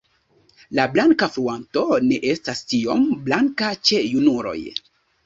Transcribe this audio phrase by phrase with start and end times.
[0.77, 4.57] La blanka frunto ne estas tiom blanka ĉe junuloj.